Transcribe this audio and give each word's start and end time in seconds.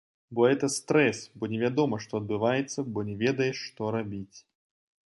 Бо 0.37 0.45
гэта 0.51 0.69
стрэс, 0.75 1.19
бо 1.41 1.51
невядома, 1.51 2.01
што 2.07 2.13
адбываецца, 2.23 2.79
бо 2.95 3.07
не 3.11 3.15
ведаеш, 3.23 3.57
што 3.71 3.95
рабіць. 3.99 4.37